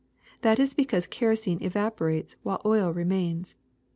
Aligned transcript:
That 0.41 0.57
is 0.57 0.73
because 0.73 1.05
kerosene 1.05 1.61
evaporates, 1.61 2.35
while 2.41 2.59
oil 2.65 2.89
remains. 2.91 3.55